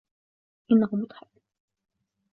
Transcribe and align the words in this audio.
انه 0.71 0.89
مضحك. 0.93 1.27